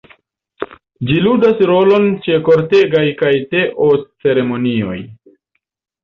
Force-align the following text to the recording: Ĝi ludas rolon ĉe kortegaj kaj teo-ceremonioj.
Ĝi 1.09 1.17
ludas 1.25 1.59
rolon 1.71 2.07
ĉe 2.27 2.39
kortegaj 2.47 3.03
kaj 3.19 3.31
teo-ceremonioj. 3.51 4.97